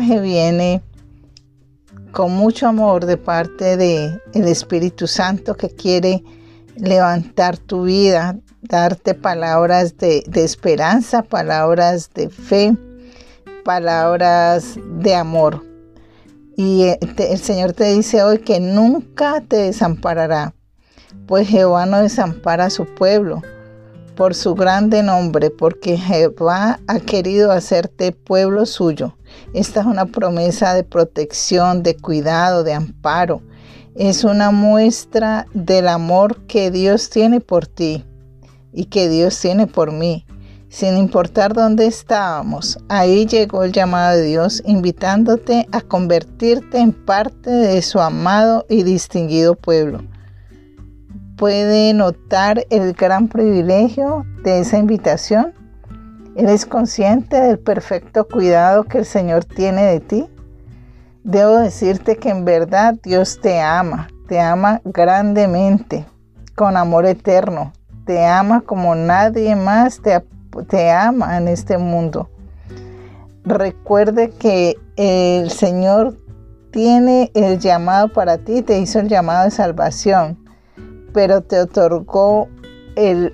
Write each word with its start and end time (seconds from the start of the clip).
viene 0.00 0.82
con 2.12 2.32
mucho 2.32 2.66
amor 2.66 3.06
de 3.06 3.16
parte 3.16 3.76
de 3.76 4.20
el 4.34 4.48
Espíritu 4.48 5.06
Santo 5.06 5.54
que 5.54 5.70
quiere 5.70 6.22
levantar 6.76 7.58
tu 7.58 7.84
vida, 7.84 8.36
darte 8.62 9.14
palabras 9.14 9.96
de, 9.98 10.24
de 10.26 10.44
esperanza, 10.44 11.22
palabras 11.22 12.10
de 12.14 12.30
fe, 12.30 12.76
palabras 13.64 14.78
de 15.00 15.14
amor. 15.14 15.64
Y 16.56 16.84
eh, 16.84 16.98
el 17.18 17.38
Señor 17.38 17.72
te 17.72 17.92
dice 17.92 18.22
hoy 18.22 18.38
que 18.38 18.60
nunca 18.60 19.42
te 19.46 19.56
desamparará, 19.56 20.54
pues 21.26 21.48
Jehová 21.48 21.86
no 21.86 22.00
desampara 22.00 22.66
a 22.66 22.70
su 22.70 22.86
pueblo 22.86 23.42
por 24.18 24.34
su 24.34 24.56
grande 24.56 25.04
nombre, 25.04 25.48
porque 25.48 25.96
Jehová 25.96 26.80
ha 26.88 26.98
querido 26.98 27.52
hacerte 27.52 28.10
pueblo 28.10 28.66
suyo. 28.66 29.16
Esta 29.54 29.82
es 29.82 29.86
una 29.86 30.06
promesa 30.06 30.74
de 30.74 30.82
protección, 30.82 31.84
de 31.84 31.96
cuidado, 31.96 32.64
de 32.64 32.74
amparo. 32.74 33.42
Es 33.94 34.24
una 34.24 34.50
muestra 34.50 35.46
del 35.54 35.86
amor 35.86 36.44
que 36.48 36.72
Dios 36.72 37.10
tiene 37.10 37.40
por 37.40 37.68
ti 37.68 38.04
y 38.72 38.86
que 38.86 39.08
Dios 39.08 39.38
tiene 39.40 39.68
por 39.68 39.92
mí. 39.92 40.26
Sin 40.68 40.96
importar 40.96 41.52
dónde 41.52 41.86
estábamos, 41.86 42.76
ahí 42.88 43.24
llegó 43.24 43.62
el 43.62 43.70
llamado 43.70 44.16
de 44.16 44.24
Dios 44.24 44.64
invitándote 44.66 45.68
a 45.70 45.80
convertirte 45.80 46.78
en 46.78 46.92
parte 46.92 47.50
de 47.50 47.80
su 47.82 48.00
amado 48.00 48.66
y 48.68 48.82
distinguido 48.82 49.54
pueblo 49.54 50.02
puede 51.38 51.94
notar 51.94 52.66
el 52.68 52.92
gran 52.92 53.28
privilegio 53.28 54.26
de 54.42 54.58
esa 54.58 54.76
invitación? 54.76 55.54
¿Eres 56.36 56.66
consciente 56.66 57.40
del 57.40 57.58
perfecto 57.58 58.26
cuidado 58.26 58.84
que 58.84 58.98
el 58.98 59.06
Señor 59.06 59.44
tiene 59.44 59.84
de 59.84 60.00
ti? 60.00 60.26
Debo 61.22 61.56
decirte 61.56 62.16
que 62.16 62.30
en 62.30 62.44
verdad 62.44 62.94
Dios 63.02 63.40
te 63.40 63.60
ama, 63.60 64.08
te 64.26 64.40
ama 64.40 64.80
grandemente, 64.84 66.06
con 66.56 66.76
amor 66.76 67.06
eterno, 67.06 67.72
te 68.04 68.26
ama 68.26 68.60
como 68.62 68.94
nadie 68.94 69.54
más 69.54 70.00
te, 70.02 70.20
te 70.68 70.90
ama 70.90 71.38
en 71.38 71.46
este 71.48 71.78
mundo. 71.78 72.28
Recuerde 73.44 74.30
que 74.30 74.76
el 74.96 75.50
Señor 75.50 76.18
tiene 76.72 77.30
el 77.34 77.58
llamado 77.60 78.12
para 78.12 78.38
ti, 78.38 78.62
te 78.62 78.78
hizo 78.78 78.98
el 78.98 79.08
llamado 79.08 79.44
de 79.44 79.50
salvación 79.52 80.47
pero 81.12 81.42
te 81.42 81.60
otorgó 81.60 82.48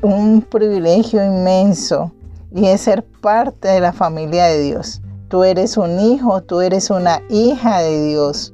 un 0.02 0.42
privilegio 0.42 1.24
inmenso 1.24 2.12
y 2.50 2.66
es 2.66 2.82
ser 2.82 3.02
parte 3.04 3.68
de 3.68 3.80
la 3.80 3.92
familia 3.92 4.44
de 4.46 4.60
Dios. 4.60 5.00
Tú 5.28 5.42
eres 5.42 5.76
un 5.76 5.98
hijo, 5.98 6.42
tú 6.42 6.60
eres 6.60 6.90
una 6.90 7.20
hija 7.28 7.80
de 7.80 8.04
Dios 8.06 8.52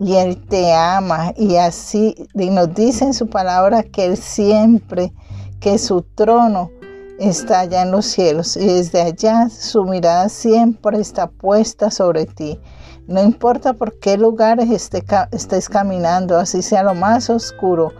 y 0.00 0.14
Él 0.14 0.42
te 0.48 0.72
ama 0.72 1.32
y 1.36 1.56
así 1.56 2.14
nos 2.34 2.74
dice 2.74 3.04
en 3.04 3.14
su 3.14 3.28
palabra 3.28 3.82
que 3.82 4.06
Él 4.06 4.16
siempre, 4.16 5.12
que 5.60 5.78
su 5.78 6.02
trono 6.02 6.70
está 7.18 7.60
allá 7.60 7.82
en 7.82 7.90
los 7.90 8.06
cielos 8.06 8.56
y 8.56 8.66
desde 8.66 9.02
allá 9.02 9.50
su 9.50 9.84
mirada 9.84 10.30
siempre 10.30 10.98
está 10.98 11.26
puesta 11.28 11.90
sobre 11.90 12.24
ti. 12.24 12.58
No 13.06 13.22
importa 13.22 13.74
por 13.74 13.98
qué 13.98 14.16
lugares 14.16 14.70
estés 14.70 15.68
caminando, 15.68 16.38
así 16.38 16.62
sea 16.62 16.82
lo 16.82 16.94
más 16.94 17.28
oscuro, 17.28 17.92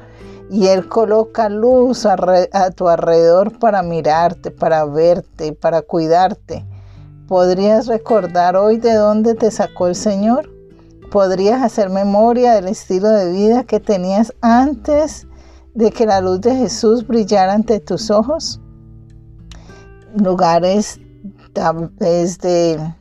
y 0.50 0.66
Él 0.66 0.88
coloca 0.88 1.48
luz 1.48 2.04
a, 2.04 2.16
tu 2.72 2.88
alrededor 2.88 3.56
para 3.60 3.82
mirarte, 3.84 4.50
para 4.50 4.84
verte, 4.84 5.52
para 5.52 5.80
cuidarte. 5.80 6.66
¿Podrías 7.28 7.86
recordar 7.86 8.56
hoy 8.56 8.78
de 8.78 8.94
dónde 8.94 9.36
te 9.36 9.52
sacó 9.52 9.86
el 9.86 9.94
Señor? 9.94 10.50
¿Podrías 11.12 11.62
hacer 11.62 11.88
memoria 11.88 12.54
del 12.54 12.66
estilo 12.66 13.08
de 13.10 13.30
vida 13.30 13.62
que 13.62 13.78
tenías 13.78 14.34
antes 14.41 15.28
de 15.75 15.92
que 15.92 16.04
la 16.04 16.20
luz 16.20 16.41
de 16.41 16.56
Jesús 16.56 17.06
brillara 17.06 17.52
ante 17.52 17.78
tus 17.78 18.10
ojos? 18.10 18.60
Lugares 20.16 20.98
tal 21.52 21.91
vez 21.91 22.38
de, 22.38 22.92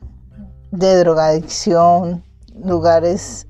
de 0.70 0.96
drogadicción, 0.98 2.24
lugares 2.64 3.49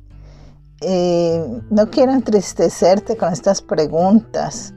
no 0.81 1.90
quiero 1.90 2.13
entristecerte 2.13 3.17
con 3.17 3.34
estas 3.34 3.62
preguntas. 3.62 4.73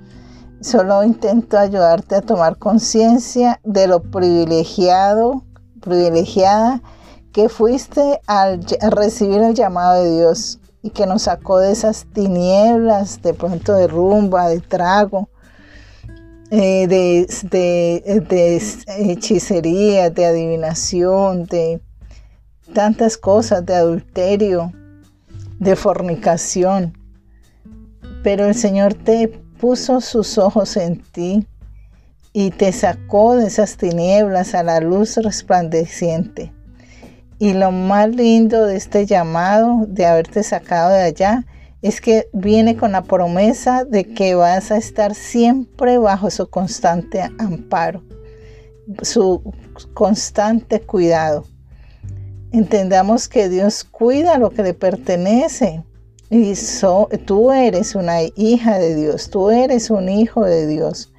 Solo 0.61 1.03
intento 1.03 1.59
ayudarte 1.59 2.15
a 2.15 2.21
tomar 2.21 2.57
conciencia 2.57 3.61
de 3.65 3.89
lo 3.89 4.01
privilegiado, 4.01 5.45
privilegiada 5.81 6.81
que 7.33 7.49
fuiste 7.49 8.21
al, 8.27 8.61
recibir 8.91 9.41
el 9.43 9.55
llamado 9.55 10.03
de 10.03 10.19
Dios 10.19 10.61
y 10.83 10.91
que 10.91 11.07
nos 11.07 11.23
sacó 11.23 11.59
de 11.59 11.73
esas 11.73 12.07
tinieblas, 12.13 13.23
de 13.23 13.35
pronto 13.35 13.75
de 13.75 13.89
rumba, 13.89 14.49
de 14.49 14.61
trago, 14.61 15.31
eh, 16.51 16.87
de 16.87 17.27
hechicería, 18.87 20.11
de 20.11 20.27
adivinación, 20.27 21.47
de 21.47 21.81
tantas 22.73 23.17
cosas, 23.17 23.65
de 23.65 23.75
adulterio, 23.75 24.73
de 25.63 25.77
fornicación. 25.77 26.99
Pero 28.25 28.47
el 28.47 28.55
Señor 28.55 28.95
te 28.95 29.29
puso 29.61 30.01
sus 30.01 30.37
ojos 30.37 30.77
en 30.77 31.01
ti 31.01 31.47
y 32.33 32.51
te 32.51 32.73
sacó 32.73 33.37
de 33.37 33.47
esas 33.47 33.77
tinieblas 33.77 34.55
a 34.55 34.65
la 34.65 34.81
luz 34.81 35.17
resplandeciente. 35.19 36.53
Y 37.39 37.53
lo 37.53 37.71
más 37.71 38.09
lindo 38.09 38.67
de 38.67 38.77
este 38.77 39.07
llamado, 39.07 39.87
de 39.87 40.07
haberte 40.07 40.43
sacado 40.43 40.91
de 40.91 41.03
allá, 41.03 41.47
es 41.81 42.01
que 42.01 42.29
viene 42.33 42.77
con 42.77 42.93
la 42.93 43.03
promesa 43.03 43.85
de 43.85 44.05
que 44.05 44.35
vas 44.35 44.73
a 44.73 44.77
estar 44.77 45.15
siempre 45.15 45.99
bajo 45.99 46.31
su 46.31 46.49
constante 46.49 47.23
amparo, 47.39 48.03
su 49.03 49.53
constante 49.95 50.81
cuidado 50.81 51.45
entendamos 52.53 53.29
que 53.29 53.49
Dios 53.49 53.85
cuida 53.85 54.39
lo 54.39 54.51
que 54.51 54.63
le 54.63 54.75
pertenece. 54.75 55.83
Y 56.31 56.55
tú 57.27 57.53
eres 57.53 57.95
una 57.95 58.23
hija 58.23 58.79
de 58.79 58.95
Dios, 58.95 59.29
tú 59.29 59.51
eres 59.51 59.91
un 59.91 60.09
hijo 60.09 60.45
de 60.45 60.67
Dios. 60.67 61.13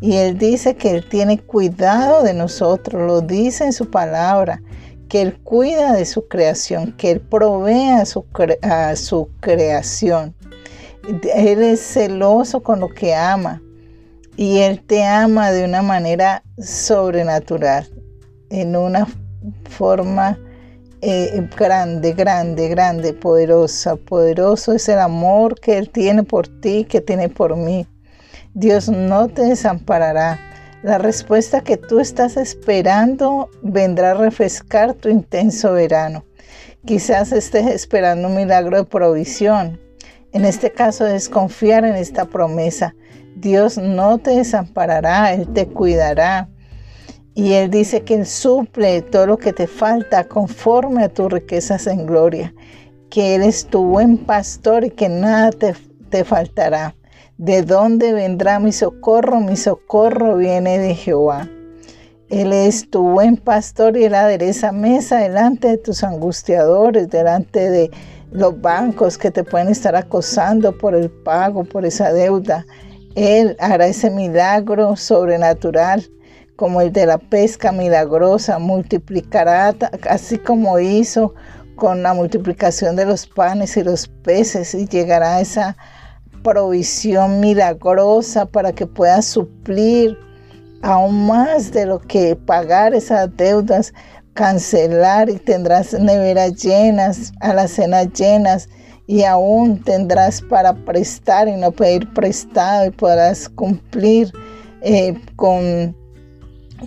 Y 0.00 0.16
Él 0.16 0.38
dice 0.38 0.76
que 0.76 0.90
Él 0.90 1.08
tiene 1.08 1.38
cuidado 1.38 2.22
de 2.22 2.34
nosotros, 2.34 3.02
lo 3.06 3.20
dice 3.20 3.64
en 3.64 3.72
su 3.72 3.90
palabra, 3.90 4.62
que 5.08 5.20
Él 5.22 5.40
cuida 5.42 5.92
de 5.92 6.04
su 6.04 6.28
creación, 6.28 6.92
que 6.96 7.10
Él 7.10 7.20
provee 7.20 7.90
a 7.90 8.04
su, 8.04 8.24
a 8.62 8.94
su 8.94 9.28
creación. 9.40 10.34
Él 11.34 11.62
es 11.62 11.80
celoso 11.80 12.62
con 12.62 12.80
lo 12.80 12.88
que 12.88 13.14
ama 13.14 13.60
y 14.36 14.58
Él 14.58 14.80
te 14.82 15.04
ama 15.04 15.50
de 15.50 15.64
una 15.64 15.82
manera 15.82 16.44
sobrenatural, 16.58 17.88
en 18.50 18.76
una 18.76 19.08
forma 19.68 20.38
eh, 21.02 21.48
grande, 21.56 22.12
grande, 22.12 22.68
grande, 22.68 23.12
poderosa. 23.12 23.96
Poderoso 23.96 24.72
es 24.72 24.88
el 24.88 25.00
amor 25.00 25.58
que 25.58 25.76
Él 25.76 25.90
tiene 25.90 26.22
por 26.22 26.46
ti, 26.46 26.84
que 26.84 27.00
tiene 27.00 27.28
por 27.28 27.56
mí. 27.56 27.86
Dios 28.54 28.88
no 28.88 29.28
te 29.28 29.42
desamparará. 29.42 30.38
La 30.84 30.98
respuesta 30.98 31.60
que 31.62 31.76
tú 31.76 31.98
estás 31.98 32.36
esperando 32.36 33.50
vendrá 33.62 34.12
a 34.12 34.14
refrescar 34.14 34.94
tu 34.94 35.08
intenso 35.08 35.72
verano. 35.72 36.24
Quizás 36.84 37.32
estés 37.32 37.66
esperando 37.66 38.28
un 38.28 38.36
milagro 38.36 38.76
de 38.76 38.84
provisión. 38.84 39.80
En 40.32 40.44
este 40.44 40.70
caso 40.70 41.06
es 41.06 41.28
confiar 41.28 41.84
en 41.84 41.96
esta 41.96 42.26
promesa. 42.26 42.94
Dios 43.36 43.76
no 43.76 44.18
te 44.18 44.30
desamparará, 44.30 45.32
Él 45.34 45.52
te 45.52 45.66
cuidará. 45.66 46.48
Y 47.34 47.54
Él 47.54 47.70
dice 47.70 48.02
que 48.02 48.14
Él 48.14 48.26
suple 48.26 49.00
todo 49.02 49.26
lo 49.26 49.38
que 49.38 49.52
te 49.52 49.66
falta 49.66 50.24
conforme 50.24 51.04
a 51.04 51.08
tus 51.08 51.32
riquezas 51.32 51.86
en 51.86 52.06
gloria, 52.06 52.54
que 53.08 53.34
Él 53.34 53.42
es 53.42 53.66
tu 53.66 53.82
buen 53.84 54.18
pastor 54.18 54.84
y 54.84 54.90
que 54.90 55.08
nada 55.08 55.50
te, 55.50 55.74
te 56.10 56.24
faltará. 56.24 56.94
¿De 57.38 57.62
dónde 57.62 58.12
vendrá 58.12 58.58
mi 58.60 58.72
socorro? 58.72 59.40
Mi 59.40 59.56
socorro 59.56 60.36
viene 60.36 60.78
de 60.78 60.94
Jehová. 60.94 61.48
Él 62.28 62.52
es 62.52 62.88
tu 62.90 63.02
buen 63.02 63.36
pastor 63.36 63.96
y 63.96 64.04
Él 64.04 64.14
adereza 64.14 64.70
mesa 64.70 65.18
delante 65.18 65.68
de 65.68 65.78
tus 65.78 66.04
angustiadores, 66.04 67.08
delante 67.08 67.70
de 67.70 67.90
los 68.30 68.60
bancos 68.60 69.18
que 69.18 69.30
te 69.30 69.44
pueden 69.44 69.68
estar 69.68 69.96
acosando 69.96 70.76
por 70.76 70.94
el 70.94 71.10
pago, 71.10 71.64
por 71.64 71.84
esa 71.84 72.12
deuda. 72.12 72.66
Él 73.14 73.56
hará 73.58 73.86
ese 73.86 74.10
milagro 74.10 74.96
sobrenatural 74.96 76.08
como 76.56 76.80
el 76.80 76.92
de 76.92 77.06
la 77.06 77.18
pesca 77.18 77.72
milagrosa, 77.72 78.58
multiplicará 78.58 79.74
así 80.08 80.38
como 80.38 80.78
hizo 80.78 81.34
con 81.76 82.02
la 82.02 82.14
multiplicación 82.14 82.96
de 82.96 83.06
los 83.06 83.26
panes 83.26 83.76
y 83.76 83.82
los 83.82 84.08
peces 84.08 84.74
y 84.74 84.86
llegará 84.86 85.40
esa 85.40 85.76
provisión 86.42 87.40
milagrosa 87.40 88.46
para 88.46 88.72
que 88.72 88.86
pueda 88.86 89.22
suplir 89.22 90.18
aún 90.82 91.26
más 91.26 91.72
de 91.72 91.86
lo 91.86 92.00
que 92.00 92.36
pagar 92.36 92.94
esas 92.94 93.34
deudas, 93.36 93.94
cancelar 94.34 95.30
y 95.30 95.36
tendrás 95.36 95.92
neveras 95.94 96.54
llenas, 96.62 97.32
alacenas 97.40 98.12
llenas 98.12 98.68
y 99.06 99.24
aún 99.24 99.82
tendrás 99.82 100.42
para 100.42 100.74
prestar 100.74 101.48
y 101.48 101.56
no 101.56 101.70
pedir 101.72 102.12
prestado 102.12 102.86
y 102.86 102.90
podrás 102.90 103.48
cumplir 103.48 104.32
eh, 104.82 105.14
con, 105.36 105.96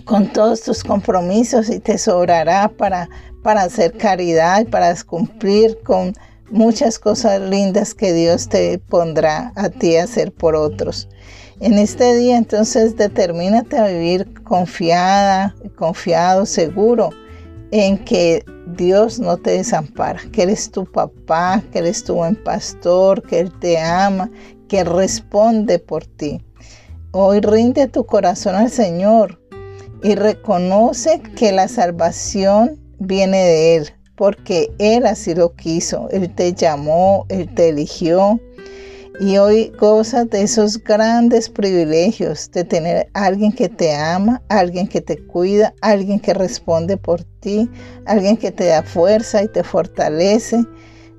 con 0.04 0.32
todos 0.32 0.62
tus 0.62 0.84
compromisos 0.84 1.68
y 1.70 1.80
te 1.80 1.98
sobrará 1.98 2.68
para, 2.68 3.08
para 3.42 3.62
hacer 3.62 3.96
caridad, 3.96 4.66
para 4.68 4.94
cumplir 5.04 5.78
con 5.84 6.12
muchas 6.50 6.98
cosas 6.98 7.40
lindas 7.40 7.94
que 7.94 8.12
Dios 8.12 8.48
te 8.48 8.78
pondrá 8.78 9.52
a 9.56 9.68
ti 9.68 9.96
a 9.96 10.04
hacer 10.04 10.32
por 10.32 10.54
otros. 10.54 11.08
En 11.60 11.74
este 11.74 12.14
día 12.14 12.36
entonces 12.36 12.96
determínate 12.96 13.78
a 13.78 13.86
vivir 13.86 14.42
confiada, 14.44 15.54
confiado, 15.76 16.44
seguro 16.46 17.10
en 17.70 17.98
que 17.98 18.44
Dios 18.76 19.18
no 19.18 19.36
te 19.38 19.52
desampara, 19.52 20.20
que 20.32 20.42
eres 20.42 20.70
tu 20.70 20.84
papá, 20.84 21.62
que 21.72 21.78
eres 21.78 22.04
tu 22.04 22.14
buen 22.14 22.36
pastor, 22.36 23.22
que 23.22 23.40
Él 23.40 23.52
te 23.58 23.78
ama, 23.78 24.30
que 24.68 24.84
responde 24.84 25.78
por 25.78 26.04
ti. 26.04 26.42
Hoy 27.12 27.40
rinde 27.40 27.88
tu 27.88 28.04
corazón 28.04 28.54
al 28.54 28.70
Señor 28.70 29.40
y 30.06 30.14
reconoce 30.14 31.20
que 31.36 31.50
la 31.50 31.66
salvación 31.66 32.78
viene 33.00 33.38
de 33.38 33.74
Él, 33.74 33.88
porque 34.14 34.72
Él 34.78 35.04
así 35.04 35.34
lo 35.34 35.56
quiso. 35.56 36.08
Él 36.12 36.32
te 36.32 36.52
llamó, 36.52 37.26
Él 37.28 37.52
te 37.52 37.70
eligió, 37.70 38.40
y 39.18 39.38
hoy 39.38 39.72
gozas 39.80 40.30
de 40.30 40.42
esos 40.42 40.78
grandes 40.78 41.48
privilegios 41.48 42.48
de 42.52 42.62
tener 42.62 43.08
alguien 43.14 43.50
que 43.50 43.68
te 43.68 43.96
ama, 43.96 44.42
alguien 44.48 44.86
que 44.86 45.00
te 45.00 45.18
cuida, 45.26 45.74
alguien 45.80 46.20
que 46.20 46.34
responde 46.34 46.96
por 46.96 47.24
ti, 47.40 47.68
alguien 48.04 48.36
que 48.36 48.52
te 48.52 48.66
da 48.66 48.84
fuerza 48.84 49.42
y 49.42 49.48
te 49.48 49.64
fortalece, 49.64 50.64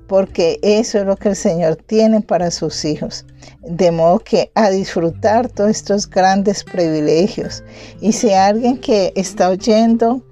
porque 0.08 0.58
eso 0.62 0.98
es 0.98 1.06
lo 1.06 1.16
que 1.16 1.28
el 1.28 1.36
Señor 1.36 1.76
tiene 1.76 2.22
para 2.22 2.50
sus 2.50 2.84
hijos. 2.84 3.24
De 3.62 3.90
modo 3.90 4.18
que 4.18 4.50
a 4.54 4.70
disfrutar 4.70 5.48
todos 5.48 5.70
estos 5.70 6.08
grandes 6.08 6.64
privilegios. 6.64 7.62
Y 8.00 8.12
si 8.12 8.32
alguien 8.32 8.78
que 8.78 9.12
está 9.14 9.50
oyendo 9.50 10.22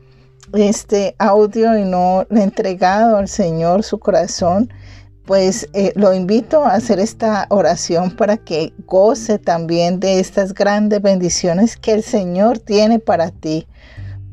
este 0.54 1.14
audio 1.18 1.78
y 1.78 1.84
no 1.84 2.26
le 2.30 2.40
ha 2.40 2.44
entregado 2.44 3.18
al 3.18 3.28
Señor 3.28 3.82
su 3.82 3.98
corazón, 3.98 4.72
pues 5.26 5.68
eh, 5.72 5.92
lo 5.96 6.14
invito 6.14 6.64
a 6.64 6.74
hacer 6.74 6.98
esta 7.00 7.46
oración 7.50 8.12
para 8.16 8.36
que 8.36 8.72
goce 8.86 9.38
también 9.38 10.00
de 10.00 10.20
estas 10.20 10.54
grandes 10.54 11.02
bendiciones 11.02 11.76
que 11.76 11.92
el 11.92 12.02
Señor 12.02 12.60
tiene 12.60 13.00
para 13.00 13.30
ti, 13.30 13.66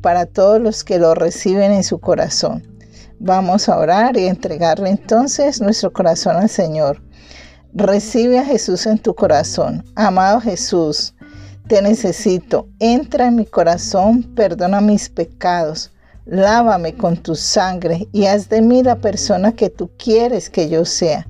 para 0.00 0.24
todos 0.24 0.60
los 0.60 0.84
que 0.84 0.98
lo 0.98 1.14
reciben 1.14 1.72
en 1.72 1.82
su 1.82 1.98
corazón. 1.98 2.73
Vamos 3.26 3.70
a 3.70 3.78
orar 3.78 4.18
y 4.18 4.26
entregarle 4.26 4.90
entonces 4.90 5.62
nuestro 5.62 5.90
corazón 5.90 6.36
al 6.36 6.50
Señor. 6.50 7.02
Recibe 7.72 8.38
a 8.38 8.44
Jesús 8.44 8.84
en 8.86 8.98
tu 8.98 9.14
corazón. 9.14 9.82
Amado 9.96 10.42
Jesús, 10.42 11.14
te 11.66 11.80
necesito. 11.80 12.68
Entra 12.78 13.28
en 13.28 13.36
mi 13.36 13.46
corazón, 13.46 14.34
perdona 14.34 14.82
mis 14.82 15.08
pecados 15.08 15.90
Lávame 16.26 16.94
con 16.94 17.18
tu 17.18 17.34
sangre 17.34 18.08
y 18.12 18.24
haz 18.26 18.48
de 18.48 18.62
mí 18.62 18.82
la 18.82 18.96
persona 18.96 19.52
que 19.52 19.68
tú 19.68 19.90
quieres 19.98 20.48
que 20.48 20.70
yo 20.70 20.86
sea. 20.86 21.26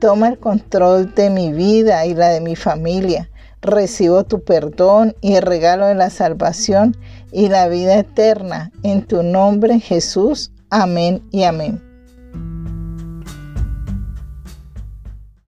Toma 0.00 0.28
el 0.28 0.38
control 0.38 1.14
de 1.16 1.30
mi 1.30 1.52
vida 1.52 2.06
y 2.06 2.14
la 2.14 2.28
de 2.28 2.40
mi 2.40 2.54
familia. 2.54 3.28
Recibo 3.60 4.22
tu 4.22 4.44
perdón 4.44 5.16
y 5.20 5.34
el 5.34 5.42
regalo 5.42 5.86
de 5.86 5.96
la 5.96 6.10
salvación 6.10 6.96
y 7.32 7.48
la 7.48 7.66
vida 7.66 7.98
eterna. 7.98 8.70
En 8.84 9.02
tu 9.02 9.24
nombre, 9.24 9.80
Jesús. 9.80 10.52
Amén 10.70 11.22
y 11.30 11.44
amén. 11.44 11.85